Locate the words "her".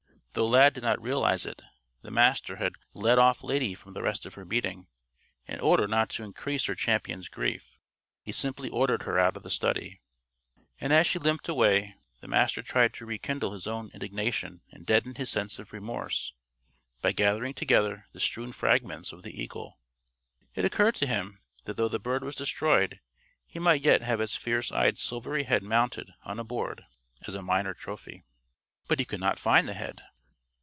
4.35-4.45, 6.67-6.73, 9.03-9.19